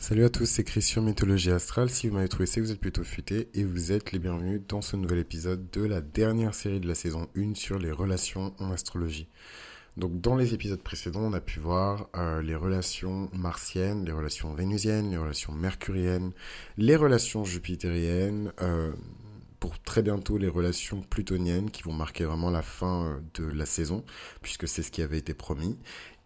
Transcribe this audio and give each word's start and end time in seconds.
Salut 0.00 0.24
à 0.24 0.30
tous, 0.30 0.46
c'est 0.46 0.64
Christian 0.64 1.02
Mythologie 1.02 1.50
Astrale. 1.50 1.90
Si 1.90 2.08
vous 2.08 2.14
m'avez 2.14 2.28
trouvé, 2.30 2.46
c'est 2.46 2.58
que 2.58 2.64
vous 2.64 2.72
êtes 2.72 2.80
plutôt 2.80 3.04
futé 3.04 3.50
et 3.52 3.64
vous 3.64 3.92
êtes 3.92 4.12
les 4.12 4.18
bienvenus 4.18 4.62
dans 4.66 4.80
ce 4.80 4.96
nouvel 4.96 5.18
épisode 5.18 5.70
de 5.72 5.84
la 5.84 6.00
dernière 6.00 6.54
série 6.54 6.80
de 6.80 6.88
la 6.88 6.94
saison 6.94 7.28
1 7.36 7.54
sur 7.54 7.78
les 7.78 7.92
relations 7.92 8.54
en 8.58 8.70
astrologie. 8.70 9.28
Donc 9.98 10.18
dans 10.22 10.36
les 10.36 10.54
épisodes 10.54 10.80
précédents, 10.80 11.20
on 11.20 11.34
a 11.34 11.40
pu 11.42 11.60
voir 11.60 12.08
euh, 12.16 12.40
les 12.40 12.54
relations 12.54 13.28
martiennes, 13.34 14.06
les 14.06 14.12
relations 14.12 14.54
vénusiennes, 14.54 15.10
les 15.10 15.18
relations 15.18 15.52
mercuriennes, 15.52 16.32
les 16.78 16.96
relations 16.96 17.44
jupitériennes, 17.44 18.54
euh, 18.62 18.92
pour 19.60 19.78
très 19.82 20.00
bientôt 20.00 20.38
les 20.38 20.48
relations 20.48 21.02
plutoniennes 21.02 21.70
qui 21.70 21.82
vont 21.82 21.92
marquer 21.92 22.24
vraiment 22.24 22.50
la 22.50 22.62
fin 22.62 23.04
euh, 23.04 23.20
de 23.34 23.44
la 23.44 23.66
saison, 23.66 24.02
puisque 24.40 24.66
c'est 24.66 24.82
ce 24.82 24.90
qui 24.90 25.02
avait 25.02 25.18
été 25.18 25.34
promis. 25.34 25.76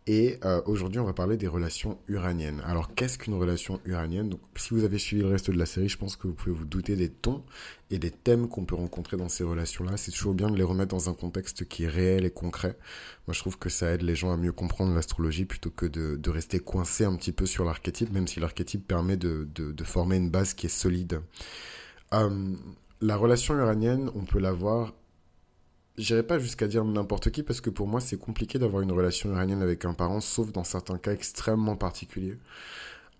Et 0.06 0.38
euh, 0.44 0.60
aujourd'hui, 0.66 1.00
on 1.00 1.04
va 1.04 1.14
parler 1.14 1.38
des 1.38 1.46
relations 1.46 1.98
uraniennes. 2.08 2.62
Alors, 2.66 2.94
qu'est-ce 2.94 3.16
qu'une 3.16 3.34
relation 3.34 3.80
uranienne? 3.86 4.28
Donc, 4.28 4.40
si 4.54 4.74
vous 4.74 4.84
avez 4.84 4.98
suivi 4.98 5.22
le 5.22 5.28
reste 5.28 5.50
de 5.50 5.56
la 5.56 5.64
série, 5.64 5.88
je 5.88 5.96
pense 5.96 6.16
que 6.16 6.26
vous 6.26 6.34
pouvez 6.34 6.54
vous 6.54 6.66
douter 6.66 6.94
des 6.94 7.08
tons 7.08 7.42
et 7.90 7.98
des 7.98 8.10
thèmes 8.10 8.48
qu'on 8.48 8.66
peut 8.66 8.74
rencontrer 8.74 9.16
dans 9.16 9.30
ces 9.30 9.44
relations-là. 9.44 9.96
C'est 9.96 10.10
toujours 10.10 10.34
bien 10.34 10.50
de 10.50 10.56
les 10.56 10.62
remettre 10.62 10.94
dans 10.94 11.08
un 11.08 11.14
contexte 11.14 11.66
qui 11.66 11.84
est 11.84 11.88
réel 11.88 12.26
et 12.26 12.30
concret. 12.30 12.76
Moi, 13.26 13.32
je 13.32 13.40
trouve 13.40 13.58
que 13.58 13.70
ça 13.70 13.92
aide 13.92 14.02
les 14.02 14.14
gens 14.14 14.30
à 14.30 14.36
mieux 14.36 14.52
comprendre 14.52 14.94
l'astrologie 14.94 15.46
plutôt 15.46 15.70
que 15.70 15.86
de, 15.86 16.30
rester 16.30 16.58
coincé 16.58 17.04
un 17.04 17.16
petit 17.16 17.32
peu 17.32 17.46
sur 17.46 17.64
l'archétype, 17.64 18.12
même 18.12 18.26
si 18.26 18.40
l'archétype 18.40 18.86
permet 18.86 19.16
de, 19.16 19.46
former 19.84 20.16
une 20.16 20.28
base 20.28 20.52
qui 20.52 20.66
est 20.66 20.68
solide. 20.68 21.22
Euh, 22.12 22.54
la 23.00 23.16
relation 23.16 23.54
uranienne, 23.54 24.10
on 24.14 24.24
peut 24.24 24.38
la 24.38 24.52
voir 24.52 24.92
J'irai 25.96 26.24
pas 26.24 26.40
jusqu'à 26.40 26.66
dire 26.66 26.84
n'importe 26.84 27.30
qui 27.30 27.42
parce 27.44 27.60
que 27.60 27.70
pour 27.70 27.86
moi 27.86 28.00
c'est 28.00 28.18
compliqué 28.18 28.58
d'avoir 28.58 28.82
une 28.82 28.90
relation 28.90 29.30
uranienne 29.30 29.62
avec 29.62 29.84
un 29.84 29.94
parent, 29.94 30.20
sauf 30.20 30.50
dans 30.52 30.64
certains 30.64 30.98
cas 30.98 31.12
extrêmement 31.12 31.76
particuliers. 31.76 32.36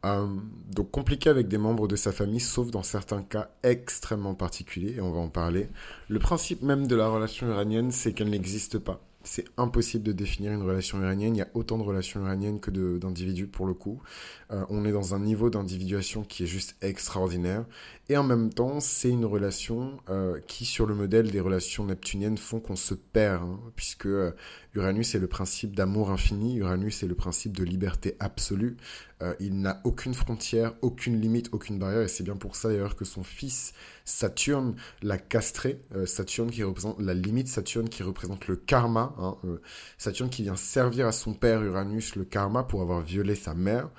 Euh, 0.05 0.27
donc 0.71 0.91
compliqué 0.91 1.31
avec 1.31 1.49
des 1.49 1.57
membres 1.57 1.89
de 1.89 1.97
sa 1.97 2.13
famille, 2.13 2.41
sauf 2.41 2.71
dans 2.71 2.83
certains 2.83 3.23
cas 3.23 3.51
extrêmement 3.63 4.35
particuliers, 4.35 4.97
et 4.97 5.01
on 5.01 5.13
va 5.13 5.21
en 5.21 5.29
parler. 5.29 5.69
Le 6.09 6.19
principe 6.19 6.63
même 6.63 6.87
de 6.87 6.97
la 6.97 7.09
relation 7.09 7.47
uranienne, 7.47 7.91
c'est 7.91 8.13
qu'elle 8.13 8.31
n'existe 8.31 8.79
pas 8.79 9.01
c'est 9.25 9.47
impossible 9.57 10.05
de 10.05 10.13
définir 10.13 10.53
une 10.53 10.63
relation 10.63 11.01
uranienne. 11.01 11.35
Il 11.35 11.39
y 11.39 11.43
a 11.43 11.49
autant 11.55 11.79
de 11.79 11.83
relations 11.83 12.21
uraniennes 12.21 12.61
que 12.61 12.71
d'individus 12.71 13.47
pour 13.47 13.67
le 13.67 13.75
coup. 13.75 14.01
Euh, 14.51 14.65
on 14.69 14.85
est 14.85 14.93
dans 14.93 15.15
un 15.15 15.19
niveau 15.19 15.51
d'individuation 15.51 16.23
qui 16.23 16.45
est 16.45 16.47
juste 16.47 16.77
extraordinaire. 16.83 17.65
Et 18.11 18.17
en 18.17 18.23
même 18.23 18.53
temps, 18.53 18.81
c'est 18.81 19.09
une 19.09 19.25
relation 19.25 19.99
euh, 20.11 20.39
qui, 20.47 20.67
sur 20.67 20.87
le 20.87 20.95
modèle 20.95 21.31
des 21.31 21.41
relations 21.41 21.85
neptuniennes, 21.85 22.37
font 22.37 22.61
qu'on 22.61 22.77
se 22.77 22.95
perd. 22.95 23.43
Hein, 23.43 23.59
puisque 23.75 24.07
euh, 24.07 24.33
Uranus 24.75 25.15
est 25.15 25.19
le 25.19 25.27
principe 25.27 25.75
d'amour 25.75 26.11
infini. 26.11 26.57
Uranus 26.57 27.03
est 27.03 27.07
le 27.07 27.15
principe 27.15 27.57
de 27.57 27.65
liberté 27.65 28.17
absolue. 28.21 28.77
Il 29.41 29.61
n'a 29.61 29.81
aucune 29.85 30.13
frontière, 30.13 30.75
aucune 30.83 31.21
limite, 31.21 31.49
aucune 31.53 31.79
barrière. 31.79 32.03
Et 32.03 32.09
c'est 32.09 32.25
bien 32.25 32.37
pour 32.37 32.57
ça 32.57 32.69
d'ailleurs 32.69 32.97
que 32.97 33.05
son 33.05 33.23
fils 33.23 33.73
Saturne 34.05 34.75
l'a 35.03 35.17
castré. 35.17 35.81
Saturne 36.05 36.51
qui 36.51 36.63
représente 36.63 37.01
la 37.01 37.15
limite, 37.15 37.49
Saturne 37.49 37.89
qui 37.89 38.03
représente 38.03 38.49
le 38.49 38.57
karma 38.57 39.15
Hein, 39.19 39.37
euh, 39.45 39.61
Saturne 39.99 40.31
qui 40.31 40.43
vient 40.43 40.57
servir 40.57 41.07
à 41.07 41.13
son 41.13 41.35
père 41.35 41.63
Uranus 41.63 42.17
le 42.17 42.25
karma 42.25 42.65
pour 42.65 42.83
avoir 42.83 43.01
violé 43.01 43.35
sa 43.35 43.55
mère. 43.55 43.91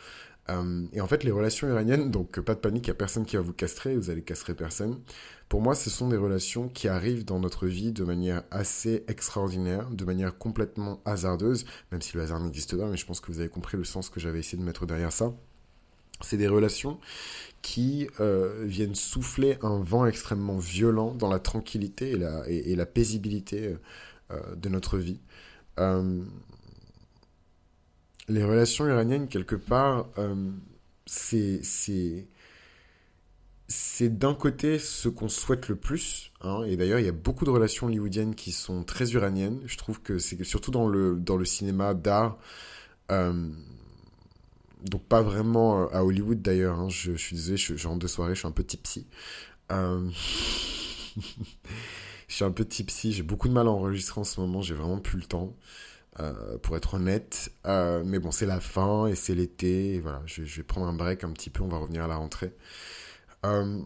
Euh, 0.50 0.86
et 0.94 1.02
en 1.02 1.08
fait, 1.08 1.24
les 1.24 1.32
relations 1.32 1.68
uraniennes, 1.68 2.12
donc 2.12 2.40
pas 2.40 2.54
de 2.54 2.60
panique, 2.60 2.86
il 2.86 2.90
n'y 2.90 2.96
a 2.96 2.96
personne 2.96 3.26
qui 3.26 3.36
va 3.36 3.42
vous 3.42 3.54
castrer, 3.54 3.96
vous 3.96 4.10
allez 4.10 4.22
castrer 4.22 4.54
personne. 4.54 5.00
Pour 5.50 5.62
moi, 5.62 5.76
ce 5.76 5.90
sont 5.90 6.10
des 6.10 6.18
relations 6.18 6.70
qui 6.70 6.88
arrivent 6.88 7.24
dans 7.24 7.40
notre 7.40 7.68
vie 7.68 7.92
de 7.92 8.04
manière 8.04 8.44
assez 8.52 9.04
extraordinaire, 9.08 9.90
de 9.92 10.04
manière 10.04 10.38
complètement 10.38 11.02
hasardeuse, 11.06 11.66
même 11.92 12.02
si 12.02 12.16
le 12.16 12.24
hasard 12.24 12.40
n'existe 12.40 12.76
pas, 12.76 12.88
mais 12.88 12.98
je 12.98 13.06
pense 13.06 13.20
que 13.20 13.32
vous 13.32 13.40
avez 13.40 13.50
compris 13.50 13.78
le 13.78 13.84
sens 13.84 14.10
que 14.10 14.20
j'avais 14.20 14.40
essayé 14.40 14.58
de 14.58 14.64
mettre 14.64 14.86
derrière 14.86 15.12
ça. 15.12 15.34
C'est 16.22 16.38
des 16.38 16.48
relations 16.48 17.00
qui 17.62 18.08
euh, 18.20 18.64
viennent 18.66 18.96
souffler 18.96 19.58
un 19.62 19.80
vent 19.80 20.06
extrêmement 20.06 20.58
violent 20.58 21.14
dans 21.14 21.30
la 21.30 21.40
tranquillité 21.40 22.12
et 22.12 22.18
la, 22.18 22.48
et 22.48 22.76
la 22.76 22.86
paisibilité 22.86 23.76
euh, 24.32 24.56
de 24.56 24.70
notre 24.70 24.98
vie. 24.98 25.20
Euh, 25.80 26.24
les 28.28 28.44
relations 28.44 28.88
iraniennes, 28.88 29.28
quelque 29.28 29.56
part, 29.56 30.08
euh, 30.18 30.52
c'est 31.06 32.28
c'est 33.68 34.18
d'un 34.18 34.34
côté 34.36 34.80
ce 34.80 35.10
qu'on 35.10 35.30
souhaite 35.30 35.68
le 35.70 35.76
plus. 35.76 36.32
Hein, 36.42 36.64
et 36.68 36.78
d'ailleurs, 36.78 37.00
il 37.00 37.06
y 37.06 37.10
a 37.10 37.14
beaucoup 37.14 37.46
de 37.46 37.50
relations 37.50 37.88
hollywoodiennes 37.88 38.36
qui 38.36 38.52
sont 38.52 38.84
très 38.84 39.12
uraniennes. 39.14 39.62
Je 39.66 39.78
trouve 39.78 40.02
que 40.02 40.20
c'est 40.20 40.44
surtout 40.44 40.72
dans 40.72 40.88
le, 40.88 41.16
dans 41.16 41.38
le 41.38 41.46
cinéma 41.46 41.94
d'art. 41.94 42.38
donc 43.10 45.04
pas 45.10 45.22
vraiment 45.22 45.90
à 45.90 46.04
Hollywood 46.04 46.42
d'ailleurs. 46.42 46.80
Hein, 46.80 46.90
je, 46.90 47.14
je, 47.14 47.18
suis 47.18 47.36
désolé, 47.36 47.58
je, 47.58 47.76
je, 47.76 47.88
rentre 47.88 48.00
de 48.00 48.08
soirée, 48.08 48.36
je 48.36 48.40
suis 48.40 48.48
un 48.48 48.52
peu 48.52 48.64
tipsy. 48.64 49.08
Je 52.28 52.36
suis 52.36 52.44
un 52.46 52.52
peu 52.52 52.66
tipsy, 52.66 53.14
j'ai 53.14 53.24
beaucoup 53.24 53.48
de 53.48 53.54
mal 53.54 53.68
à 53.68 53.72
enregistrer 53.72 54.20
en 54.20 54.24
ce 54.24 54.40
moment, 54.40 54.62
j'ai 54.62 54.74
vraiment 54.74 55.00
plus 55.00 55.18
le 55.18 55.26
temps, 55.26 55.56
euh, 56.20 56.58
pour 56.58 56.76
être 56.76 56.96
honnête. 56.96 57.52
Euh, 57.66 58.04
mais 58.06 58.20
bon, 58.20 58.32
c'est 58.32 58.46
la 58.46 58.60
fin 58.60 59.08
et 59.08 59.16
c'est 59.16 59.36
l'été, 59.36 60.00
voilà, 60.00 60.22
je, 60.26 60.42
vais 60.42 60.64
prendre 60.64 60.88
un 60.88 60.94
break 60.94 61.24
un 61.24 61.32
petit 61.32 61.50
peu, 61.50 61.64
on 61.64 61.68
va 61.68 61.78
revenir 61.78 62.04
à 62.04 62.08
la 62.08 62.18
rentrée. 62.18 62.54
Euh, 63.46 63.80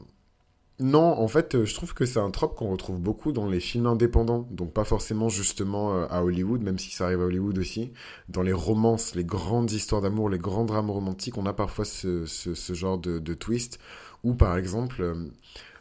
non, 0.80 1.20
en 1.20 1.28
fait, 1.28 1.66
je 1.66 1.74
trouve 1.74 1.94
que 1.94 2.06
c'est 2.06 2.20
un 2.20 2.31
trope 2.31 2.56
qu'on 2.56 2.70
retrouve 2.70 3.00
beaucoup 3.00 3.34
dans 3.34 3.47
les 3.47 3.59
films 3.59 3.86
indépendants, 3.86 4.47
donc 4.50 4.72
pas 4.72 4.86
forcément 4.86 5.28
justement 5.28 6.03
à 6.06 6.24
Hollywood, 6.24 6.62
même 6.62 6.80
si 6.80 6.92
ça 6.92 7.06
arrive 7.06 7.20
à 7.22 7.25
Hollywood 7.25 7.58
aussi. 7.58 7.92
Dans 8.30 8.44
les 8.44 8.53
romances, 8.53 9.14
les 9.14 9.25
grandes 9.25 9.72
histoires 9.72 10.02
d'amour, 10.02 10.30
les 10.30 10.38
grands 10.38 10.64
drames 10.64 10.90
romantiques, 10.90 11.38
on 11.38 11.46
a 11.46 11.53
parfois 11.53 11.84
ce, 11.84 12.25
genre 12.74 12.97
de, 12.97 13.34
twist, 13.34 13.78
où 14.24 14.36
par 14.36 14.56
exemple 14.56 15.03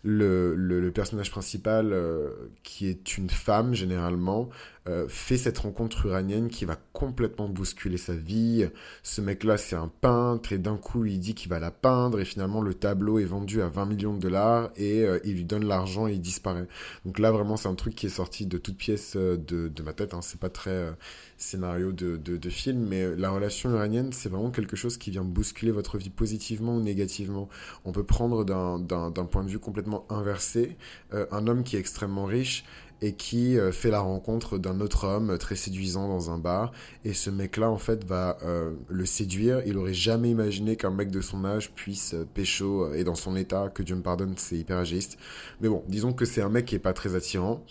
le, 0.02 0.90
personnage 0.92 1.30
principal, 1.30 1.92
euh, 1.92 2.30
qui 2.64 2.88
est 2.88 3.16
une 3.18 3.30
femme 3.30 3.74
généralement, 3.74 4.48
euh, 4.88 5.06
fait 5.08 5.36
cette 5.36 5.58
rencontre 5.58 6.06
uranienne 6.06 6.48
qui 6.48 6.64
va 6.64 6.76
complètement 6.94 7.46
bousculer 7.46 7.98
sa 7.98 8.14
vie. 8.14 8.66
Ce 9.02 9.20
mec-là, 9.20 9.58
c'est 9.58 9.76
un 9.76 9.88
peintre 9.88 10.52
et 10.52 10.58
d'un 10.58 10.78
coup, 10.78 11.04
il 11.04 11.18
dit 11.18 11.34
qu'il 11.34 11.50
va 11.50 11.58
la 11.58 11.70
peindre 11.70 12.20
et 12.20 12.24
finalement, 12.24 12.62
le 12.62 12.72
tableau 12.72 13.18
est 13.18 13.26
vendu 13.26 13.60
à 13.60 13.68
20 13.68 13.84
millions 13.84 14.14
de 14.14 14.20
dollars 14.20 14.70
et 14.76 15.04
euh, 15.04 15.18
il 15.24 15.34
lui 15.34 15.44
donne 15.44 15.66
l'argent 15.66 16.08
et 16.08 16.14
il 16.14 16.20
disparaît. 16.22 16.66
Donc 17.04 17.18
là, 17.18 17.30
vraiment, 17.30 17.58
c'est 17.58 17.68
un 17.68 17.74
truc 17.74 17.94
qui 17.94 18.06
est 18.06 18.10
sorti 18.10 18.46
de 18.46 18.56
toute 18.56 18.78
pièce 18.78 19.14
de, 19.14 19.36
de 19.68 19.82
ma 19.82 19.92
tête. 19.92 20.14
Hein. 20.14 20.20
C'est 20.22 20.40
pas 20.40 20.48
très 20.48 20.94
scénario 21.36 21.92
de, 21.92 22.16
de, 22.16 22.38
de, 22.38 22.50
film, 22.50 22.86
mais 22.88 23.14
la 23.14 23.30
relation 23.30 23.70
uranienne, 23.70 24.12
c'est 24.12 24.30
vraiment 24.30 24.50
quelque 24.50 24.74
chose 24.74 24.96
qui 24.96 25.10
vient 25.10 25.22
bousculer 25.22 25.70
votre 25.70 25.98
vie 25.98 26.10
positivement 26.10 26.76
ou 26.76 26.80
négativement. 26.80 27.48
On 27.84 27.92
peut 27.92 28.04
prendre 28.04 28.44
d'un 28.44 29.24
point 29.26 29.44
de 29.44 29.50
vue 29.50 29.58
complètement 29.58 30.06
inversé 30.08 30.76
un 31.12 31.46
homme 31.46 31.62
qui 31.62 31.76
est 31.76 31.80
extrêmement 31.80 32.24
riche 32.24 32.64
et 33.00 33.12
qui 33.12 33.58
euh, 33.58 33.72
fait 33.72 33.90
la 33.90 34.00
rencontre 34.00 34.58
d'un 34.58 34.80
autre 34.80 35.06
homme 35.06 35.38
très 35.38 35.56
séduisant 35.56 36.08
dans 36.08 36.30
un 36.30 36.38
bar. 36.38 36.72
Et 37.04 37.12
ce 37.12 37.30
mec-là, 37.30 37.70
en 37.70 37.78
fait, 37.78 38.04
va 38.04 38.38
euh, 38.42 38.72
le 38.88 39.06
séduire. 39.06 39.62
Il 39.66 39.78
aurait 39.78 39.94
jamais 39.94 40.30
imaginé 40.30 40.76
qu'un 40.76 40.90
mec 40.90 41.10
de 41.10 41.20
son 41.20 41.44
âge 41.44 41.70
puisse 41.72 42.14
euh, 42.14 42.26
pécho 42.34 42.92
et 42.92 43.04
dans 43.04 43.14
son 43.14 43.36
état, 43.36 43.68
que 43.68 43.82
Dieu 43.82 43.96
me 43.96 44.02
pardonne, 44.02 44.34
c'est 44.36 44.56
hyper 44.56 44.78
agiste. 44.78 45.18
Mais 45.60 45.68
bon, 45.68 45.84
disons 45.88 46.12
que 46.12 46.24
c'est 46.24 46.42
un 46.42 46.48
mec 46.48 46.66
qui 46.66 46.74
est 46.74 46.80
pas 46.80 46.92
très 46.92 47.14
attirant. 47.14 47.64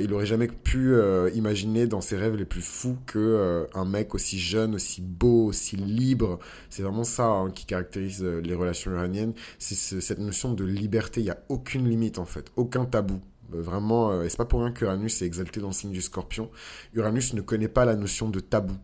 il 0.00 0.12
aurait 0.14 0.26
jamais 0.26 0.48
pu 0.48 0.94
imaginer 1.34 1.86
dans 1.86 2.00
ses 2.00 2.16
rêves 2.16 2.36
les 2.36 2.44
plus 2.44 2.62
fous 2.62 2.96
que 3.06 3.66
un 3.74 3.84
mec 3.84 4.14
aussi 4.14 4.38
jeune, 4.38 4.74
aussi 4.74 5.02
beau, 5.02 5.46
aussi 5.46 5.76
libre. 5.76 6.38
C'est 6.70 6.82
vraiment 6.82 7.04
ça 7.04 7.26
hein, 7.26 7.50
qui 7.50 7.66
caractérise 7.66 8.22
les 8.22 8.54
relations 8.54 8.92
iraniennes. 8.92 9.34
C'est 9.58 10.00
cette 10.00 10.18
notion 10.18 10.54
de 10.54 10.64
liberté. 10.64 11.20
Il 11.20 11.26
y 11.26 11.30
a 11.30 11.38
aucune 11.48 11.88
limite 11.88 12.18
en 12.18 12.26
fait, 12.26 12.50
aucun 12.56 12.84
tabou. 12.84 13.20
Vraiment, 13.60 14.12
euh, 14.12 14.24
et 14.24 14.28
c'est 14.28 14.36
pas 14.36 14.44
pour 14.44 14.60
rien 14.60 14.72
qu'Uranus 14.72 15.22
est 15.22 15.26
exalté 15.26 15.60
dans 15.60 15.68
le 15.68 15.72
signe 15.72 15.92
du 15.92 16.02
scorpion. 16.02 16.50
Uranus 16.94 17.34
ne 17.34 17.40
connaît 17.40 17.68
pas 17.68 17.84
la 17.84 17.96
notion 17.96 18.28
de 18.28 18.40
tabou. 18.40 18.76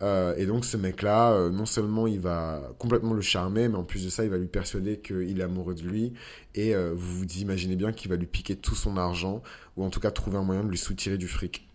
Euh, 0.00 0.34
et 0.36 0.46
donc 0.46 0.64
ce 0.64 0.76
mec-là, 0.76 1.32
euh, 1.32 1.50
non 1.50 1.66
seulement 1.66 2.06
il 2.06 2.20
va 2.20 2.62
complètement 2.78 3.14
le 3.14 3.20
charmer, 3.20 3.68
mais 3.68 3.76
en 3.76 3.84
plus 3.84 4.04
de 4.04 4.10
ça, 4.10 4.24
il 4.24 4.30
va 4.30 4.38
lui 4.38 4.46
persuader 4.46 4.98
qu'il 5.00 5.40
est 5.40 5.42
amoureux 5.42 5.74
de 5.74 5.82
lui. 5.82 6.12
Et 6.54 6.74
vous 6.74 7.18
vous 7.18 7.38
imaginez 7.38 7.76
bien 7.76 7.92
qu'il 7.92 8.10
va 8.10 8.16
lui 8.16 8.26
piquer 8.26 8.56
tout 8.56 8.74
son 8.74 8.96
argent, 8.96 9.42
ou 9.76 9.84
en 9.84 9.90
tout 9.90 10.00
cas 10.00 10.10
trouver 10.10 10.38
un 10.38 10.42
moyen 10.42 10.64
de 10.64 10.70
lui 10.70 10.78
soutirer 10.78 11.18
du 11.18 11.28
fric. 11.28 11.68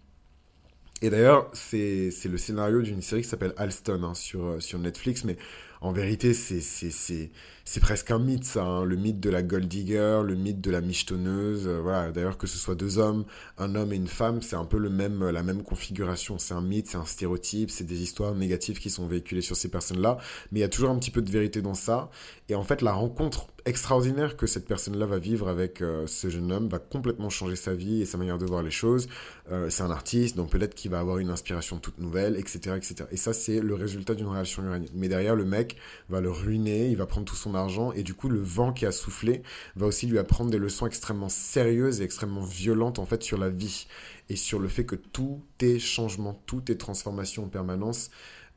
Et 1.02 1.10
d'ailleurs, 1.10 1.50
c'est 1.54 2.12
le 2.26 2.38
scénario 2.38 2.82
d'une 2.82 3.02
série 3.02 3.24
qui 3.24 3.28
s'appelle 3.28 3.54
Alston 3.58 4.04
hein, 4.04 4.14
sur, 4.14 4.62
sur 4.62 4.80
Netflix, 4.80 5.26
mais 5.26 5.38
en 5.84 5.92
vérité, 5.92 6.34
c'est 6.34 7.80
presque 7.82 8.10
un 8.10 8.18
mythe, 8.18 8.46
ça. 8.46 8.64
Hein. 8.64 8.86
Le 8.86 8.96
mythe 8.96 9.20
de 9.20 9.30
la 9.30 9.44
gold 9.44 9.68
digger, 9.68 10.22
le 10.24 10.34
mythe 10.34 10.62
de 10.62 10.72
la 10.72 10.80
michetonneuse. 10.80 11.68
Euh, 11.68 11.82
voilà. 11.82 12.14
D'ailleurs, 12.14 12.38
que 12.38 12.48
ce 12.48 12.58
soit 12.58 12.76
deux 12.76 13.00
hommes, 13.00 13.26
un 13.58 13.76
homme 13.76 13.92
et 13.92 13.98
une 13.98 14.08
femme, 14.08 14.42
c'est 14.42 14.56
un 14.56 14.64
peu 14.64 14.78
le 14.78 14.90
même, 14.90 15.30
la 15.30 15.44
même 15.44 15.62
configuration. 15.62 16.40
C'est 16.40 16.54
un 16.54 16.62
mythe, 16.62 16.88
c'est 16.88 16.98
un 16.98 17.06
stéréotype, 17.06 17.70
c'est 17.70 17.84
des 17.84 18.02
histoires 18.02 18.34
négatives 18.34 18.80
qui 18.80 18.90
sont 18.90 19.08
véhiculées 19.08 19.42
sur 19.42 19.58
ces 19.58 19.70
personnes-là. 19.70 20.20
Mais 20.54 20.60
il 20.60 20.62
y 20.62 20.66
a 20.66 20.70
toujours 20.70 20.90
un 20.90 20.98
petit 20.98 21.12
peu 21.12 21.22
de 21.22 21.30
vérité 21.30 21.62
dans 21.62 21.74
ça. 21.74 22.10
Et 22.48 22.56
en 22.56 22.64
fait, 22.64 22.82
la 22.82 22.94
rencontre 22.94 23.48
extraordinaire 23.66 24.36
que 24.38 24.48
cette 24.48 24.68
personne-là 24.68 25.06
va 25.06 25.20
vivre 25.20 25.48
avec 25.48 25.82
euh, 25.82 26.06
ce 26.08 26.30
jeune 26.30 26.52
homme 26.52 26.68
va 26.68 26.80
complètement 26.80 27.30
changer 27.30 27.56
sa 27.56 27.74
vie 27.74 28.02
et 28.02 28.06
sa 28.06 28.18
manière 28.18 28.38
de 28.38 28.46
voir 28.46 28.64
les 28.64 28.72
choses. 28.72 29.08
Euh, 29.52 29.70
c'est 29.70 29.84
un 29.84 29.92
artiste, 29.92 30.38
donc 30.38 30.50
peut-être 30.50 30.74
qu'il 30.74 30.90
va 30.90 31.00
avoir 31.00 31.18
une 31.18 31.30
inspiration 31.30 31.78
toute 31.78 32.00
nouvelle, 32.00 32.38
etc. 32.38 32.78
etc. 32.78 33.06
Et 33.12 33.18
ça, 33.18 33.34
c'est 33.34 33.60
le 33.60 33.76
résultat 33.76 34.16
d'une 34.16 34.28
relation 34.28 34.64
uranienne. 34.64 34.92
Mais 34.94 35.10
derrière, 35.10 35.36
le 35.36 35.44
mec 35.44 35.76
va 36.10 36.22
le 36.22 36.32
ruiner, 36.32 36.88
il 36.88 36.96
va 36.96 37.06
prendre 37.06 37.26
tout 37.26 37.36
son 37.36 37.54
argent, 37.54 37.92
et 37.92 38.04
du 38.04 38.14
coup, 38.14 38.30
le 38.30 38.40
vent 38.40 38.72
qui 38.72 38.86
a 38.86 38.94
soufflé 38.94 39.44
va 39.76 39.88
aussi 39.88 40.08
lui 40.08 40.18
apprendre 40.18 40.50
des 40.50 40.58
leçons 40.58 40.88
extrêmement 40.88 41.30
sérieuses 41.30 42.00
et 42.00 42.06
extrêmement 42.06 42.46
violentes, 42.46 43.00
en 43.00 43.06
fait, 43.06 43.22
sur 43.22 43.38
la 43.38 43.50
vie, 43.50 43.88
et 44.30 44.38
sur 44.38 44.60
le 44.60 44.70
fait 44.70 44.86
que 44.86 44.96
tout 44.96 45.42
est 45.60 45.80
changement, 45.80 46.42
tout 46.46 46.72
est 46.72 46.76
transformation 46.76 47.44
en 47.44 47.50
permanence. 47.50 48.12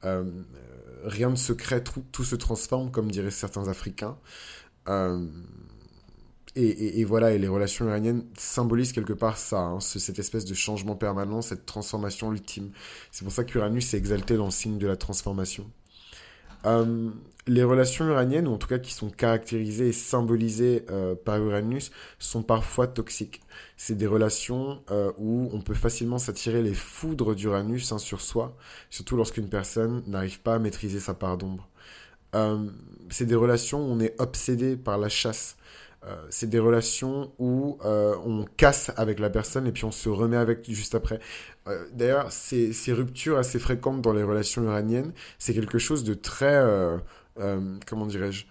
Euh, 0.05 0.25
rien 1.03 1.31
ne 1.31 1.37
se 1.37 1.53
crée, 1.53 1.83
tout, 1.83 2.25
se 2.25 2.37
transforme, 2.37 2.93
comme 2.93 3.11
diraient 3.11 3.31
certains 3.33 3.67
Africains. 3.67 4.19
Euh, 4.89 5.27
et, 6.57 7.05
voilà, 7.05 7.33
et 7.33 7.39
les 7.39 7.49
relations 7.49 7.87
iraniennes 7.87 8.25
symbolisent 8.37 8.93
quelque 8.93 9.13
part 9.13 9.37
ça, 9.37 9.61
hein, 9.61 9.81
cette 9.81 10.19
espèce 10.19 10.47
de 10.47 10.55
changement 10.55 10.97
permanent, 10.97 11.43
cette 11.43 11.67
transformation 11.67 12.33
ultime. 12.33 12.71
C'est 13.13 13.25
pour 13.25 13.33
ça 13.33 13.45
qu'Uranus 13.45 13.93
est 13.93 13.99
exalté 13.99 14.37
dans 14.37 14.47
le 14.47 14.51
signe 14.51 14.79
de 14.79 14.87
la 14.87 14.97
transformation. 14.97 15.71
Euh, 16.65 17.11
les 17.47 17.63
relations 17.63 18.07
uraniennes, 18.07 18.49
ou 18.49 18.55
en 18.55 18.59
tout 18.59 18.67
cas 18.67 18.79
qui 18.79 18.93
sont 18.93 19.09
caractérisées 19.09 19.89
et 19.89 19.93
symbolisées 19.93 20.85
euh, 20.91 21.15
par 21.15 21.39
Uranus, 21.39 21.93
sont 22.19 22.43
parfois 22.43 22.89
toxiques. 22.89 23.41
C'est 23.77 23.95
des 23.95 24.07
relations 24.07 24.83
euh, 24.91 25.13
où 25.19 25.49
on 25.53 25.61
peut 25.61 25.75
facilement 25.75 26.19
s'attirer 26.19 26.63
les 26.63 26.75
foudres 26.75 27.37
d'Uranus 27.37 27.93
hein, 27.93 27.99
sur 27.99 28.21
soi, 28.21 28.57
surtout 28.91 29.17
lorsqu'une 29.17 29.49
personne 29.49 30.03
n'arrive 30.07 30.41
pas 30.41 30.55
à 30.55 30.59
maîtriser 30.59 30.99
sa 30.99 31.15
part 31.15 31.37
d'ombre. 31.39 31.69
c'est 33.11 33.27
des 33.27 33.35
relations 33.35 33.81
où 33.81 33.93
on 33.93 34.01
est 34.01 34.21
obsédé 34.21 34.77
par 34.77 34.99
la 34.99 35.09
chasse. 35.09 35.57
Euh, 36.05 36.15
c'est 36.31 36.49
des 36.49 36.59
relations 36.59 37.33
où 37.39 37.79
euh, 37.85 38.15
on 38.25 38.45
casse 38.57 38.93
avec 38.97 39.19
la 39.19 39.31
personne 39.31 39.67
et 39.67 39.73
puis 39.73 39.85
on 39.85 39.91
se 39.91 40.09
remet 40.09 40.37
avec 40.37 40.71
juste 40.71 40.95
après. 40.95 41.21
Euh, 41.67 41.85
d'ailleurs, 41.93 42.31
ces, 42.31 42.73
ces, 42.73 42.93
ruptures 42.93 43.39
assez 43.39 43.59
fréquentes 43.59 44.03
dans 44.03 44.13
les 44.13 44.23
relations 44.23 44.63
iraniennes, 44.63 45.13
c'est 45.39 45.55
quelque 45.55 45.79
chose 45.79 46.05
de 46.05 46.15
très, 46.15 46.63
comment 47.87 48.07
dirais-je, 48.07 48.47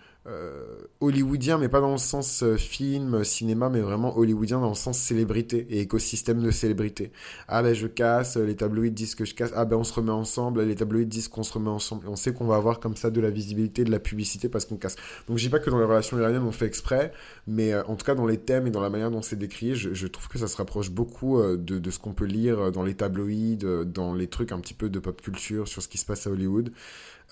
hollywoodien, 1.01 1.57
mais 1.57 1.69
pas 1.69 1.81
dans 1.81 1.91
le 1.91 1.97
sens 1.97 2.41
euh, 2.41 2.57
film, 2.57 3.23
cinéma, 3.23 3.69
mais 3.69 3.81
vraiment 3.81 4.17
hollywoodien 4.17 4.59
dans 4.59 4.69
le 4.69 4.75
sens 4.75 4.97
célébrité 4.97 5.67
et 5.69 5.81
écosystème 5.81 6.41
de 6.41 6.49
célébrité. 6.51 7.11
Ah 7.47 7.61
ben 7.61 7.73
je 7.73 7.85
casse, 7.85 8.37
les 8.37 8.55
tabloïds 8.55 8.91
disent 8.91 9.13
que 9.13 9.25
je 9.25 9.35
casse, 9.35 9.51
ah 9.55 9.65
ben 9.65 9.77
on 9.77 9.83
se 9.83 9.93
remet 9.93 10.11
ensemble, 10.11 10.63
les 10.63 10.75
tabloïds 10.75 11.05
disent 11.05 11.27
qu'on 11.27 11.43
se 11.43 11.53
remet 11.53 11.69
ensemble. 11.69 12.07
On 12.07 12.15
sait 12.15 12.33
qu'on 12.33 12.45
va 12.45 12.55
avoir 12.55 12.79
comme 12.79 12.95
ça 12.95 13.11
de 13.11 13.21
la 13.21 13.29
visibilité, 13.29 13.83
de 13.83 13.91
la 13.91 13.99
publicité 13.99 14.49
parce 14.49 14.65
qu'on 14.65 14.77
casse. 14.77 14.95
Donc 15.27 15.37
je 15.37 15.43
dis 15.43 15.49
pas 15.49 15.59
que 15.59 15.69
dans 15.69 15.79
les 15.79 15.85
relations 15.85 16.17
iraniennes 16.17 16.43
on 16.43 16.51
fait 16.51 16.65
exprès, 16.65 17.11
mais 17.45 17.73
euh, 17.73 17.83
en 17.85 17.95
tout 17.95 18.05
cas 18.05 18.15
dans 18.15 18.25
les 18.25 18.37
thèmes 18.37 18.65
et 18.67 18.71
dans 18.71 18.81
la 18.81 18.89
manière 18.89 19.11
dont 19.11 19.21
c'est 19.21 19.35
décrit, 19.35 19.75
je, 19.75 20.07
trouve 20.07 20.27
que 20.27 20.39
ça 20.39 20.47
se 20.47 20.57
rapproche 20.57 20.89
beaucoup 20.89 21.41
de, 21.41 21.55
de, 21.57 21.91
ce 21.91 21.99
qu'on 21.99 22.13
peut 22.13 22.25
lire 22.25 22.71
dans 22.71 22.83
les 22.83 22.95
tabloïds, 22.95 23.57
dans 23.57 24.13
les 24.13 24.27
trucs 24.27 24.51
un 24.51 24.59
petit 24.59 24.73
peu 24.73 24.89
de 24.89 24.99
pop 24.99 25.21
culture 25.21 25.67
sur 25.67 25.81
ce 25.81 25.87
qui 25.87 25.97
se 25.97 26.05
passe 26.05 26.25
à 26.27 26.31
Hollywood. 26.31 26.71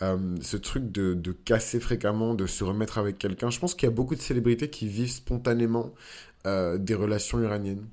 Euh, 0.02 0.38
ce 0.42 0.58
truc 0.58 0.92
de, 0.92 1.32
casser 1.32 1.80
fréquemment, 1.80 2.34
de 2.34 2.48
se 2.48 2.64
remettre 2.64 2.98
avec 2.98 3.18
quelqu'un. 3.18 3.50
Je 3.50 3.60
pense 3.60 3.76
qu'il 3.76 3.88
y 3.88 3.92
a 3.92 3.96
beaucoup 3.96 4.16
de 4.16 4.22
célébrités 4.22 4.70
qui 4.70 4.88
vivent 4.88 5.12
spontanément 5.12 5.94
euh, 6.46 6.78
des 6.78 6.96
relations 6.96 7.42
iraniennes. 7.42 7.86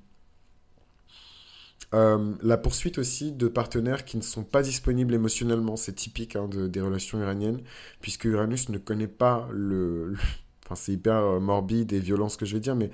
Euh, 1.93 2.35
la 2.43 2.57
poursuite 2.57 2.99
aussi 2.99 3.33
de 3.33 3.49
partenaires 3.49 4.05
qui 4.05 4.17
ne 4.17 4.23
sont 4.23 4.45
pas 4.45 4.63
disponibles 4.63 5.13
émotionnellement, 5.13 5.77
c'est 5.77 5.93
typique 5.93 6.37
hein, 6.37 6.47
de, 6.47 6.69
des 6.69 6.81
relations 6.81 7.21
iraniennes, 7.21 7.61
puisque 8.01 8.25
Uranus 8.25 8.69
ne 8.69 8.79
connaît 8.79 9.09
pas 9.09 9.49
le... 9.53 10.15
Enfin, 10.65 10.77
c'est 10.77 10.93
hyper 10.93 11.41
morbide 11.41 11.93
et 11.93 11.99
violent 11.99 12.29
ce 12.29 12.39
que 12.39 12.47
je 12.47 12.55
vais 12.55 12.61
dire, 12.61 12.77
mais 12.77 12.93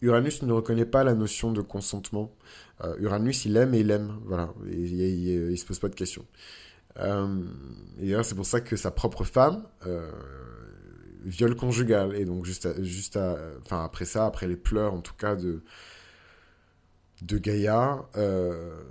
Uranus 0.00 0.42
ne 0.42 0.52
reconnaît 0.52 0.84
pas 0.84 1.02
la 1.02 1.14
notion 1.14 1.50
de 1.50 1.60
consentement. 1.60 2.32
Uranus, 3.00 3.46
il 3.46 3.56
aime 3.56 3.74
et 3.74 3.80
il 3.80 3.90
aime, 3.90 4.20
voilà, 4.26 4.54
il 4.70 5.50
ne 5.50 5.56
se 5.56 5.66
pose 5.66 5.80
pas 5.80 5.88
de 5.88 5.96
questions. 5.96 6.24
Euh, 7.00 7.42
et 8.00 8.14
c'est 8.22 8.34
pour 8.34 8.46
ça 8.46 8.60
que 8.60 8.76
sa 8.76 8.90
propre 8.90 9.24
femme, 9.24 9.64
euh, 9.86 10.10
viol 11.24 11.54
conjugal. 11.54 12.14
Et 12.14 12.24
donc, 12.24 12.44
juste, 12.44 12.82
juste 12.82 13.18
après 13.70 14.04
ça, 14.04 14.26
après 14.26 14.46
les 14.46 14.56
pleurs, 14.56 14.94
en 14.94 15.00
tout 15.00 15.14
cas, 15.14 15.36
de, 15.36 15.62
de 17.22 17.38
Gaïa, 17.38 18.06
euh, 18.16 18.82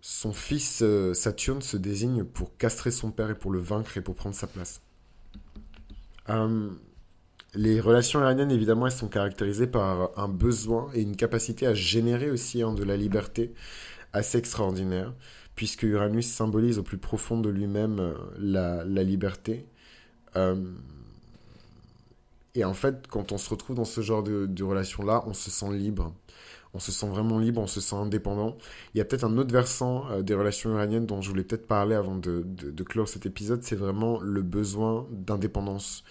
son 0.00 0.32
fils 0.32 0.82
Saturne 1.12 1.62
se 1.62 1.76
désigne 1.76 2.24
pour 2.24 2.56
castrer 2.56 2.90
son 2.90 3.10
père 3.10 3.30
et 3.30 3.34
pour 3.34 3.50
le 3.50 3.58
vaincre 3.58 3.96
et 3.96 4.00
pour 4.00 4.14
prendre 4.14 4.34
sa 4.34 4.46
place. 4.46 4.80
les 7.54 7.80
relations 7.80 8.20
iraniennes, 8.20 8.50
évidemment, 8.50 8.86
elles 8.86 8.92
sont 8.92 9.08
caractérisées 9.08 9.66
par 9.66 10.18
un 10.18 10.28
besoin 10.28 10.90
et 10.94 11.02
une 11.02 11.16
capacité 11.16 11.66
à 11.66 11.74
générer 11.74 12.30
aussi 12.30 12.62
hein, 12.62 12.72
de 12.72 12.84
la 12.84 12.96
liberté 12.96 13.52
assez 14.12 14.38
extraordinaire 14.38 15.12
puisque 15.60 15.82
Uranus 15.82 16.26
symbolise 16.26 16.78
au 16.78 16.82
plus 16.82 16.96
profond 16.96 17.38
de 17.38 17.50
lui-même 17.50 17.98
euh, 18.00 18.14
la, 18.38 19.02
liberté. 19.02 19.66
Euh, 20.34 20.56
et 22.54 22.64
en 22.64 22.72
fait, 22.72 23.06
quand 23.08 23.32
on 23.32 23.36
se 23.36 23.50
retrouve 23.50 23.76
dans 23.76 23.84
ce 23.84 24.00
genre 24.00 24.22
de, 24.22 24.62
relation-là, 24.62 25.22
on 25.26 25.34
se 25.34 25.50
sent 25.50 25.70
libre. 25.72 26.14
On 26.72 26.78
se 26.78 26.92
sent 26.92 27.08
vraiment 27.08 27.38
libre, 27.38 27.60
on 27.60 27.66
se 27.66 27.82
sent 27.82 27.96
indépendant. 27.96 28.56
Il 28.94 28.98
y 28.98 29.00
a 29.02 29.04
peut-être 29.04 29.24
un 29.24 29.36
autre 29.36 29.52
versant 29.52 30.10
euh, 30.10 30.22
des 30.22 30.34
relations 30.34 30.70
iraniennes 30.70 31.04
dont 31.04 31.20
je 31.20 31.28
voulais 31.28 31.44
peut-être 31.44 31.66
parler 31.66 31.94
avant 31.94 32.16
de, 32.16 32.42
de 32.42 32.82
clore 32.82 33.06
cet 33.06 33.26
épisode, 33.26 33.62
c'est 33.62 33.76
vraiment 33.76 34.18
le 34.18 34.40
besoin 34.40 35.06
d'indépendance. 35.10 36.04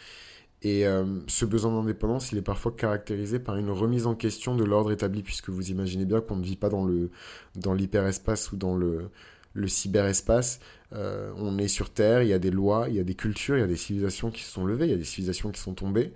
Et 0.61 0.83
ce 1.27 1.45
besoin 1.45 1.71
d'indépendance, 1.71 2.33
il 2.33 2.37
est 2.37 2.41
parfois 2.41 2.73
caractérisé 2.73 3.39
par 3.39 3.55
une 3.55 3.69
remise 3.69 4.05
en 4.05 4.13
question 4.13 4.57
de 4.57 4.65
l'ordre 4.65 4.91
établi, 4.91 5.23
puisque 5.23 5.49
vous 5.49 5.71
imaginez 5.71 6.03
bien 6.03 6.19
qu'on 6.19 6.35
ne 6.35 6.43
vit 6.43 6.57
pas 6.57 6.67
dans 6.67 6.83
le 6.83 7.11
dans 7.55 7.73
l'hyperespace 7.73 8.51
ou 8.51 8.57
dans 8.57 8.75
le 8.75 9.09
le 9.53 9.67
cyberespace. 9.67 10.59
Euh, 10.93 11.31
on 11.37 11.57
est 11.57 11.67
sur 11.67 11.91
Terre, 11.91 12.23
il 12.23 12.29
y 12.29 12.33
a 12.33 12.39
des 12.39 12.51
lois, 12.51 12.87
il 12.89 12.95
y 12.95 12.99
a 12.99 13.03
des 13.03 13.13
cultures, 13.13 13.57
il 13.57 13.61
y 13.61 13.63
a 13.63 13.67
des 13.67 13.75
civilisations 13.75 14.31
qui 14.31 14.43
se 14.43 14.51
sont 14.51 14.65
levées, 14.65 14.85
il 14.85 14.91
y 14.91 14.95
a 14.95 14.97
des 14.97 15.03
civilisations 15.03 15.51
qui 15.51 15.61
sont 15.61 15.73
tombées. 15.73 16.13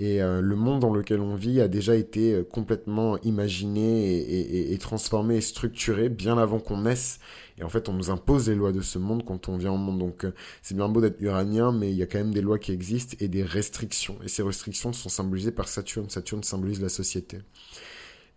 Et 0.00 0.22
euh, 0.22 0.40
le 0.40 0.56
monde 0.56 0.80
dans 0.80 0.92
lequel 0.92 1.20
on 1.20 1.36
vit 1.36 1.60
a 1.60 1.68
déjà 1.68 1.94
été 1.94 2.32
euh, 2.32 2.42
complètement 2.42 3.16
imaginé 3.20 4.72
et, 4.72 4.78
transformé 4.78 5.36
et 5.36 5.40
structuré 5.40 6.08
bien 6.08 6.36
avant 6.36 6.58
qu'on 6.58 6.82
naisse. 6.82 7.20
Et 7.58 7.62
en 7.62 7.68
fait, 7.68 7.88
on 7.88 7.92
nous 7.92 8.10
impose 8.10 8.48
les 8.48 8.56
lois 8.56 8.72
de 8.72 8.80
ce 8.80 8.98
monde 8.98 9.24
quand 9.24 9.48
on 9.48 9.56
vient 9.56 9.70
au 9.70 9.76
monde. 9.76 10.00
Donc, 10.00 10.26
c'est 10.62 10.74
bien 10.74 10.88
beau 10.88 11.00
d'être 11.00 11.20
uranien, 11.20 11.70
mais 11.70 11.90
il 11.90 11.96
y 11.96 12.02
a 12.02 12.06
quand 12.06 12.18
même 12.18 12.34
des 12.34 12.40
lois 12.40 12.58
qui 12.58 12.72
existent 12.72 13.16
et 13.20 13.28
des 13.28 13.44
restrictions. 13.44 14.18
Et 14.24 14.28
ces 14.28 14.42
restrictions 14.42 14.92
sont 14.92 15.08
symbolisées 15.08 15.52
par 15.52 15.68
Saturne. 15.68 16.10
Saturne 16.10 16.42
symbolise 16.42 16.82
la 16.82 16.88
société. 16.88 17.38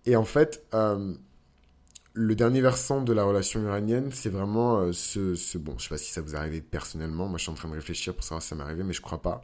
Et 0.05 0.15
en 0.15 0.25
fait, 0.25 0.63
le 2.18 2.36
dernier 2.36 2.62
versant 2.62 3.02
de 3.02 3.14
la 3.14 3.24
relation 3.24 3.62
uranienne, 3.62 4.10
c'est 4.12 4.30
vraiment 4.30 4.80
euh, 4.80 4.92
ce, 4.92 5.58
Bon, 5.58 5.75
je 5.78 5.84
sais 5.84 5.90
pas 5.90 5.98
si 5.98 6.12
ça 6.12 6.22
vous 6.22 6.36
arrive 6.36 6.64
personnellement. 6.64 7.28
Moi, 7.28 7.38
je 7.38 7.44
suis 7.44 7.52
en 7.52 7.56
train 7.56 7.69
de 7.69 7.75
réfléchir 7.75 8.16
pour 8.16 8.24
savoir 8.24 8.42
si 8.42 8.50
ça 8.50 8.56
m'est 8.56 8.64
arrivé, 8.64 8.84
mais 8.84 8.94
je 8.94 9.02
crois 9.02 9.22
pas. 9.22 9.44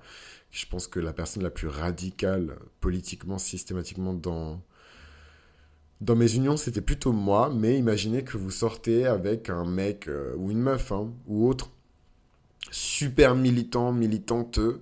Je 0.50 0.66
pense 0.66 0.88
que 0.88 1.00
la 1.00 1.14
personne 1.14 1.44
la 1.44 1.52
plus 1.52 1.68
radicale, 1.68 2.58
politiquement, 2.80 3.38
systématiquement, 3.38 4.13
dans, 4.13 4.60
dans 6.01 6.15
mes 6.15 6.34
unions, 6.34 6.58
c'était 6.58 6.82
plutôt 6.82 7.12
moi. 7.12 7.51
Mais 7.56 7.77
imaginez 7.77 8.24
que 8.24 8.38
vous 8.38 8.51
sortez 8.51 9.06
avec 9.06 9.51
un 9.51 9.65
mec 9.65 10.08
euh, 10.08 10.36
ou 10.38 10.50
une 10.50 10.60
meuf, 10.60 10.92
hein, 10.92 11.12
ou 11.27 11.48
autre, 11.48 11.70
super 12.72 13.36
militant, 13.36 13.92
militanteux, 13.92 14.82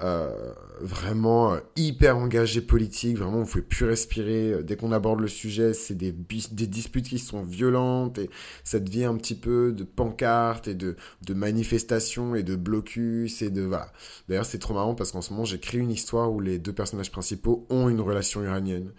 euh, 0.00 0.52
vraiment 0.80 1.54
euh, 1.54 1.58
hyper 1.74 2.18
engagé 2.18 2.60
politique, 2.60 3.18
vraiment 3.18 3.40
vous 3.40 3.50
pouvez 3.50 3.62
plus 3.62 3.84
respirer. 3.84 4.52
Euh, 4.52 4.62
dès 4.62 4.76
qu'on 4.76 4.92
aborde 4.92 5.18
le 5.18 5.26
sujet, 5.26 5.74
c'est 5.74 5.96
des, 5.96 6.12
disputes 6.12 7.08
qui 7.08 7.18
sont 7.18 7.42
violentes 7.42 8.18
et 8.18 8.30
ça 8.62 8.78
devient 8.78 9.06
un 9.06 9.16
petit 9.16 9.34
peu 9.34 9.72
de 9.72 9.82
pancartes 9.82 10.68
et 10.68 10.74
de, 10.74 10.94
de 11.26 11.34
manifestations 11.34 12.36
et 12.36 12.44
de 12.44 12.54
blocus 12.54 13.42
et 13.42 13.50
de 13.50 13.62
voilà. 13.62 13.92
D'ailleurs 14.28 14.46
c'est 14.46 14.60
trop 14.60 14.72
marrant 14.72 14.94
parce 14.94 15.10
qu'en 15.10 15.20
ce 15.20 15.32
moment 15.32 15.44
j'écris 15.44 15.78
une 15.78 15.90
histoire 15.90 16.32
où 16.32 16.38
les 16.38 16.58
deux 16.60 16.72
personnages 16.72 17.10
principaux 17.10 17.66
ont 17.68 17.88
une 17.88 18.00
relation 18.00 18.40
uranienne. 18.40 18.92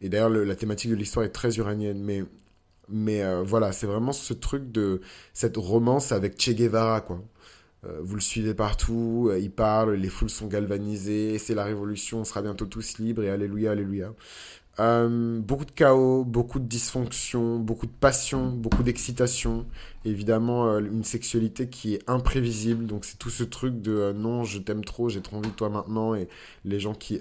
Et 0.00 0.08
d'ailleurs 0.08 0.30
la 0.30 0.56
thématique 0.56 0.90
de 0.90 0.96
l'histoire 0.96 1.26
est 1.26 1.30
très 1.30 1.58
uranienne, 1.58 2.02
mais 2.02 2.24
mais 2.88 3.22
voilà, 3.42 3.72
c'est 3.72 3.86
vraiment 3.86 4.12
ce 4.12 4.32
truc 4.32 4.70
de 4.72 5.00
cette 5.34 5.56
romance 5.56 6.12
avec 6.12 6.40
Che 6.40 6.50
Guevara, 6.50 7.00
quoi. 7.00 7.20
Euh, 7.86 8.00
vous 8.02 8.14
le 8.14 8.20
suivez 8.20 8.54
partout, 8.54 9.28
euh, 9.30 9.38
il 9.38 9.50
parle, 9.50 9.94
les 9.94 10.08
foules 10.08 10.30
sont 10.30 10.46
galvanisées, 10.46 11.38
c'est 11.38 11.54
la 11.54 11.64
révolution, 11.64 12.20
on 12.20 12.24
sera 12.24 12.42
bientôt 12.42 12.66
tous 12.66 12.98
libres 12.98 13.22
et 13.22 13.30
alléluia, 13.30 13.72
alléluia. 13.72 14.12
Euh, 14.78 15.40
beaucoup 15.40 15.64
de 15.64 15.70
chaos, 15.70 16.24
beaucoup 16.24 16.58
de 16.58 16.66
dysfonction, 16.66 17.58
beaucoup 17.58 17.86
de 17.86 17.92
passion, 17.92 18.50
beaucoup 18.50 18.82
d'excitation. 18.82 19.66
Évidemment, 20.04 20.78
une 20.78 21.04
sexualité 21.04 21.68
qui 21.70 21.94
est 21.94 22.10
imprévisible. 22.10 22.86
Donc, 22.86 23.06
c'est 23.06 23.18
tout 23.18 23.30
ce 23.30 23.42
truc 23.44 23.80
de 23.80 24.12
non, 24.12 24.44
je 24.44 24.58
t'aime 24.58 24.84
trop, 24.84 25.08
j'ai 25.08 25.22
trop 25.22 25.38
envie 25.38 25.50
de 25.50 25.54
toi 25.54 25.70
maintenant. 25.70 26.14
Et 26.14 26.28
les 26.64 26.78
gens 26.78 26.94
qui, 26.94 27.20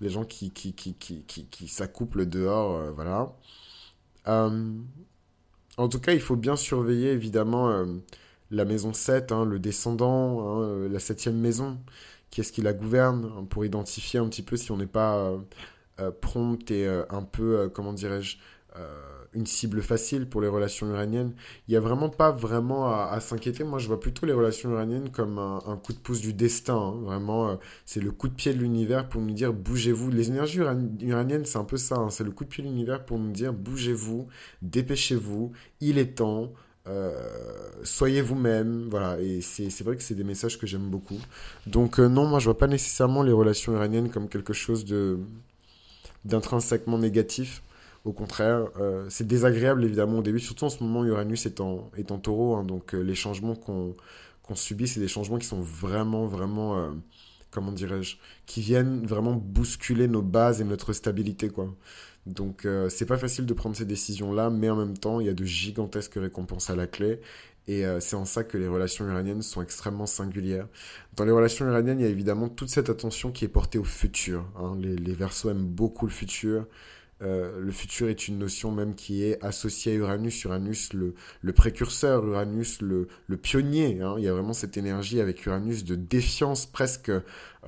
les 0.00 0.08
gens 0.08 0.24
qui, 0.24 0.50
qui, 0.50 0.72
qui, 0.72 0.94
qui, 0.94 1.22
qui, 1.22 1.44
qui 1.46 1.68
s'accouplent 1.68 2.26
dehors, 2.26 2.92
voilà. 2.94 3.32
en 4.26 5.88
tout 5.88 6.00
cas, 6.00 6.12
il 6.14 6.20
faut 6.20 6.36
bien 6.36 6.56
surveiller, 6.56 7.12
évidemment 7.12 7.86
la 8.52 8.64
maison 8.64 8.92
7, 8.92 9.32
hein, 9.32 9.44
le 9.44 9.58
descendant, 9.58 10.40
hein, 10.40 10.62
euh, 10.62 10.88
la 10.88 11.00
septième 11.00 11.36
maison, 11.36 11.78
qui 12.30 12.40
est-ce 12.40 12.52
qui 12.52 12.62
la 12.62 12.74
gouverne, 12.74 13.32
hein, 13.36 13.44
pour 13.48 13.64
identifier 13.64 14.20
un 14.20 14.28
petit 14.28 14.42
peu 14.42 14.56
si 14.56 14.70
on 14.70 14.76
n'est 14.76 14.86
pas 14.86 15.16
euh, 15.16 15.38
euh, 16.00 16.10
prompt 16.10 16.70
et 16.70 16.86
un 17.10 17.22
peu, 17.22 17.70
comment 17.74 17.92
dirais-je, 17.92 18.36
une 19.34 19.46
cible 19.46 19.82
facile 19.82 20.28
pour 20.28 20.40
les 20.40 20.48
relations 20.48 20.86
uraniennes. 20.88 21.32
Il 21.68 21.72
n'y 21.72 21.76
a 21.76 21.80
vraiment 21.80 22.08
pas 22.08 22.32
vraiment 22.32 22.90
à, 22.90 23.18
s'inquiéter. 23.20 23.64
Moi, 23.64 23.78
je 23.78 23.86
vois 23.86 24.00
plutôt 24.00 24.24
les 24.26 24.32
relations 24.32 24.70
uraniennes 24.70 25.10
comme 25.10 25.38
un, 25.38 25.76
coup 25.82 25.92
de 25.92 25.98
pouce 25.98 26.20
du 26.20 26.32
destin. 26.32 26.94
Vraiment, 27.02 27.58
c'est 27.84 28.00
le 28.00 28.12
coup 28.12 28.28
de 28.28 28.34
pied 28.34 28.54
de 28.54 28.58
l'univers 28.58 29.08
pour 29.08 29.20
nous 29.20 29.32
dire 29.32 29.52
bougez-vous. 29.52 30.10
Les 30.10 30.28
énergies 30.28 30.60
uraniennes, 31.02 31.44
c'est 31.44 31.58
un 31.58 31.64
peu 31.64 31.76
ça. 31.76 32.06
C'est 32.10 32.24
le 32.24 32.30
coup 32.30 32.44
de 32.44 32.48
pied 32.48 32.64
de 32.64 32.68
l'univers 32.68 33.04
pour 33.04 33.18
nous 33.18 33.30
dire 33.30 33.52
bougez-vous, 33.52 34.26
dépêchez-vous, 34.62 35.52
il 35.80 35.98
est 35.98 36.16
temps. 36.16 36.52
Euh, 36.88 37.12
soyez 37.84 38.22
vous-même, 38.22 38.88
voilà, 38.90 39.20
et 39.20 39.40
c'est 39.40 39.82
vrai 39.82 39.96
que 39.96 40.02
c'est 40.02 40.16
des 40.16 40.24
messages 40.24 40.58
que 40.58 40.66
j'aime 40.66 40.90
beaucoup. 40.90 41.18
Donc 41.66 42.00
euh, 42.00 42.08
non, 42.08 42.26
moi 42.26 42.40
je 42.40 42.46
vois 42.46 42.58
pas 42.58 42.66
nécessairement 42.66 43.22
les 43.22 43.32
relations 43.32 43.72
uraniennes 43.72 44.10
comme 44.10 44.28
quelque 44.28 44.52
chose 44.52 44.84
de 44.84 45.18
d'intrinsèquement 46.24 46.98
négatif. 46.98 47.62
Au 48.04 48.12
contraire, 48.12 48.66
euh, 48.80 49.06
c'est 49.10 49.26
désagréable 49.26 49.84
évidemment 49.84 50.18
au 50.18 50.22
début, 50.22 50.40
surtout 50.40 50.64
en 50.64 50.70
ce 50.70 50.82
moment 50.82 51.04
Uranus 51.04 51.46
est 51.46 51.60
en, 51.60 51.90
est 51.96 52.10
en 52.10 52.18
taureau, 52.18 52.56
hein, 52.56 52.64
donc 52.64 52.94
les 52.94 53.14
changements 53.14 53.54
qu'on 53.54 53.94
subit, 54.54 54.88
c'est 54.88 55.00
des 55.00 55.08
changements 55.08 55.38
qui 55.38 55.46
sont 55.46 55.60
vraiment, 55.60 56.26
vraiment, 56.26 56.90
comment 57.50 57.72
dirais-je, 57.72 58.16
qui 58.46 58.60
viennent 58.60 59.06
vraiment 59.06 59.32
bousculer 59.34 60.08
nos 60.08 60.22
bases 60.22 60.60
et 60.60 60.64
notre 60.64 60.92
stabilité, 60.92 61.48
quoi. 61.48 61.72
Donc 62.26 62.66
c'est 62.88 63.06
pas 63.06 63.18
facile 63.18 63.46
de 63.46 63.54
prendre 63.54 63.76
ces 63.76 63.84
décisions-là, 63.84 64.50
mais 64.50 64.70
en 64.70 64.76
même 64.76 64.96
temps, 64.96 65.20
il 65.20 65.26
y 65.26 65.30
a 65.30 65.34
de 65.34 65.44
gigantesques 65.44 66.14
récompenses 66.14 66.70
à 66.70 66.76
la 66.76 66.86
clé. 66.86 67.20
Et 67.68 67.84
c'est 68.00 68.16
en 68.16 68.24
ça 68.24 68.44
que 68.44 68.58
les 68.58 68.68
relations 68.68 69.06
uraniennes 69.08 69.42
sont 69.42 69.62
extrêmement 69.62 70.06
singulières. 70.06 70.68
Dans 71.16 71.24
les 71.24 71.30
relations 71.32 71.66
uraniennes, 71.66 72.00
il 72.00 72.02
y 72.02 72.06
a 72.06 72.10
évidemment 72.10 72.48
toute 72.48 72.70
cette 72.70 72.90
attention 72.90 73.32
qui 73.32 73.44
est 73.44 73.48
portée 73.48 73.78
au 73.78 73.84
futur. 73.84 74.44
Hein. 74.56 74.76
Les, 74.80 74.96
les 74.96 75.16
aiment 75.48 75.66
beaucoup 75.66 76.06
le 76.06 76.12
futur. 76.12 76.66
Euh, 77.22 77.60
le 77.60 77.70
futur 77.72 78.08
est 78.08 78.28
une 78.28 78.38
notion 78.38 78.72
même 78.72 78.94
qui 78.94 79.24
est 79.24 79.42
associée 79.44 79.92
à 79.92 79.94
Uranus. 79.96 80.44
Uranus, 80.44 80.92
le, 80.92 81.52
précurseur, 81.52 82.26
Uranus, 82.26 82.80
le, 82.80 83.06
pionnier. 83.36 84.00
Hein. 84.02 84.14
Il 84.18 84.24
y 84.24 84.28
a 84.28 84.32
vraiment 84.32 84.52
cette 84.52 84.76
énergie 84.76 85.20
avec 85.20 85.46
Uranus 85.46 85.84
de 85.84 85.94
défiance 85.94 86.66
presque, 86.66 87.10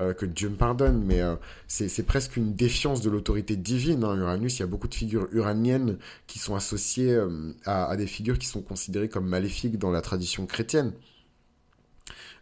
euh, 0.00 0.12
que 0.14 0.26
Dieu 0.26 0.48
me 0.48 0.56
pardonne, 0.56 1.04
mais 1.04 1.20
euh, 1.20 1.36
c'est 1.68 2.06
presque 2.06 2.36
une 2.36 2.54
défiance 2.54 3.00
de 3.00 3.10
l'autorité 3.10 3.56
divine. 3.56 4.04
Hein. 4.04 4.16
Uranus, 4.16 4.58
il 4.58 4.60
y 4.60 4.64
a 4.64 4.66
beaucoup 4.66 4.88
de 4.88 4.94
figures 4.94 5.28
uraniennes 5.32 5.98
qui 6.26 6.38
sont 6.38 6.56
associées 6.56 7.18
à 7.64 7.96
des 7.96 8.06
figures 8.06 8.38
qui 8.38 8.46
sont 8.46 8.62
considérées 8.62 9.08
comme 9.08 9.26
maléfiques 9.26 9.78
dans 9.78 9.90
la 9.90 10.00
tradition 10.00 10.46
chrétienne. 10.46 10.92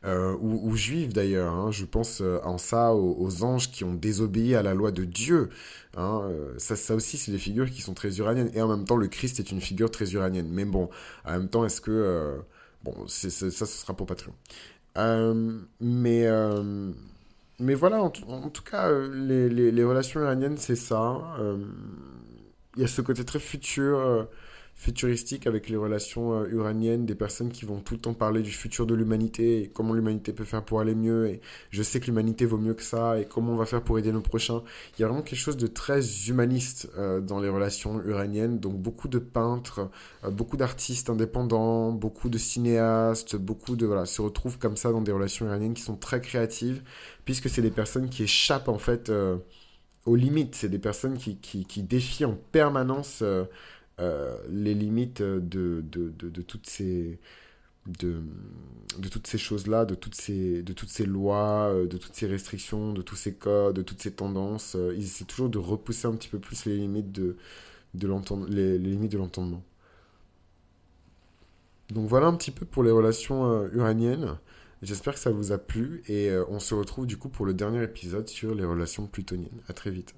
Euh, 0.05 0.37
ou, 0.41 0.75
juives 0.77 1.13
d'ailleurs. 1.13 1.53
Hein. 1.53 1.71
Je 1.71 1.85
pense 1.85 2.21
euh, 2.21 2.41
en 2.45 2.59
ça 2.59 2.95
aux, 2.95 3.45
anges 3.45 3.71
qui 3.71 3.85
ont 3.85 3.95
désobéi 3.95 4.55
à 4.55 4.63
la 4.63 4.75
loi 4.75 4.91
de 4.91 5.05
Dieu. 5.05 5.51
Hein. 5.97 6.23
Euh, 6.25 6.55
ça, 6.59 6.75
ça 6.77 6.95
aussi, 6.95 7.19
c'est 7.19 7.31
des 7.31 7.39
figures 7.39 7.71
qui 7.71 7.83
sont 7.83 7.95
très 7.95 8.19
uraniennes. 8.19 8.51
Et 8.55 8.63
en 8.63 8.69
même 8.69 8.85
temps, 8.85 8.97
le 8.97 9.09
Christ 9.09 9.39
est 9.39 9.51
une 9.53 9.61
figure 9.61 9.91
très 9.91 10.13
uranienne. 10.13 10.49
Mais 10.51 10.65
bon, 10.65 10.91
en 11.25 11.33
même 11.33 11.49
temps, 11.49 11.65
est-ce 11.65 11.81
que... 11.81 12.43
bon, 12.83 12.95
c'est, 13.07 13.31
ça, 13.31 13.51
ce 13.51 13.67
sera 13.67 13.95
pour 13.95 14.07
Patreon. 14.07 14.35
mais... 15.81 16.27
mais 17.61 17.75
voilà, 17.75 18.03
en, 18.03 18.11
tout 18.11 18.63
cas, 18.65 18.91
les, 19.13 19.49
les, 19.49 19.71
les 19.71 19.85
relations 19.85 20.21
uraniennes, 20.21 20.59
c'est 20.59 20.77
ça. 20.77 21.37
Il 22.77 22.83
y 22.83 22.85
a 22.85 22.89
ce 22.89 23.03
côté 23.03 23.25
très 23.25 23.39
futur 23.39 24.27
futuristique 24.83 25.47
avec 25.47 25.69
les 25.69 25.77
relations 25.77 26.35
euh, 26.35 26.49
uraniennes, 26.51 27.07
des 27.07 27.15
personnes 27.15 27.53
qui 27.53 27.65
vont 27.65 27.79
tout 27.79 27.95
le 27.95 28.01
temps 28.01 28.15
parler 28.15 28.43
du 28.43 28.51
futur 28.51 28.85
de 28.85 28.95
l'humanité 28.95 29.63
et 29.63 29.69
comment 29.69 29.95
l'humanité 29.95 30.33
peut 30.33 30.43
faire 30.43 30.65
pour 30.65 30.81
aller 30.81 30.97
mieux 30.97 31.29
et 31.29 31.41
je 31.71 31.85
sais 31.85 32.01
que 32.01 32.07
l'humanité 32.07 32.47
vaut 32.47 32.59
mieux 32.59 32.75
que 32.75 32.83
ça 32.83 33.21
et 33.21 33.25
comment 33.25 33.53
on 33.53 33.57
va 33.57 33.65
faire 33.65 33.83
pour 33.83 34.01
aider 34.01 34.11
nos 34.11 34.21
prochains. 34.21 34.65
Il 34.99 35.03
y 35.03 35.05
a 35.05 35.07
vraiment 35.07 35.23
quelque 35.23 35.39
chose 35.39 35.57
de 35.57 35.69
très 35.69 36.29
humaniste 36.29 36.91
euh, 36.99 37.21
dans 37.21 37.39
les 37.39 37.49
relations 37.49 38.03
uraniennes, 38.03 38.59
donc 38.59 38.77
beaucoup 38.77 39.07
de 39.07 39.21
peintres, 39.21 39.89
euh, 40.25 40.31
beaucoup 40.31 40.57
d'artistes 40.57 41.11
indépendants, 41.11 41.93
beaucoup 41.93 42.29
de 42.29 42.39
cinéastes, 42.39 43.37
beaucoup 43.37 43.77
de 43.77 43.87
voilà, 43.87 44.05
se 44.05 44.21
retrouvent 44.21 44.59
comme 44.59 44.77
ça 44.77 44.91
dans 44.91 45.01
des 45.01 45.13
relations 45.13 45.47
uraniennes 45.47 45.75
qui 45.75 45.83
sont 45.83 45.97
très 45.97 46.21
créatives 46.21 46.83
puisque 47.25 47.49
c'est 47.49 47.63
des 47.63 47.71
personnes 47.71 48.09
qui 48.09 48.25
échappent 48.25 48.69
en 48.69 48.79
fait 48.79 49.13
aux 50.07 50.17
limites, 50.17 50.57
c'est 50.57 50.69
des 50.69 50.81
personnes 50.81 51.17
qui, 51.17 51.37
qui, 51.37 51.65
qui, 51.67 51.85
défient 51.85 52.25
en 52.25 52.37
permanence 52.51 53.23
euh, 54.01 54.37
les 54.49 54.75
limites 54.75 55.23
de, 55.23 55.85
de, 55.87 56.11
de, 56.11 56.43
toutes 56.43 56.69
ces 56.69 57.19
de, 57.87 58.23
de 58.99 59.09
toutes 59.09 59.27
ces 59.27 59.39
choses-là, 59.39 59.85
de 59.85 59.95
toutes 59.95 60.15
ces, 60.15 60.63
de 60.63 60.73
toutes 60.73 60.89
ces 60.89 61.05
lois, 61.05 61.71
euh, 61.73 61.87
de 61.87 61.99
toutes 61.99 62.15
ces 62.15 62.27
restrictions, 62.27 62.93
de 62.93 63.03
tous 63.03 63.17
ces 63.17 63.35
codes, 63.35 63.77
de 63.77 63.83
toutes 63.83 64.01
ces 64.03 64.13
tendances. 64.13 64.77
Euh, 64.77 64.95
ils 64.97 65.05
essaient 65.05 65.25
toujours 65.25 65.51
de 65.51 65.59
repousser 65.59 66.07
un 66.09 66.13
petit 66.13 66.29
peu 66.29 66.39
plus 66.39 66.65
les 66.67 66.77
limites 66.77 67.13
de, 67.13 67.37
de 67.95 68.09
les, 68.49 68.79
les, 68.79 68.91
limites 68.91 69.13
de 69.13 69.19
l'entendement. 69.19 69.63
Donc 71.91 72.09
voilà 72.09 72.27
un 72.29 72.35
petit 72.35 72.51
peu 72.51 72.65
pour 72.65 72.83
les 72.83 72.91
relations 72.91 73.69
uraniennes. 73.73 74.39
J'espère 74.83 75.15
que 75.15 75.21
ça 75.21 75.31
vous 75.31 75.53
a 75.53 75.59
plu 75.59 76.03
et 76.09 76.31
on 76.49 76.59
se 76.59 76.75
retrouve 76.75 77.07
du 77.07 77.19
coup 77.19 77.29
pour 77.29 77.47
le 77.47 77.55
dernier 77.55 77.83
épisode 77.83 78.29
sur 78.29 78.55
les 78.55 78.65
relations 78.65 79.07
plutoniennes. 79.07 79.61
À 79.69 79.75
très 79.75 79.91
vite. 79.91 80.15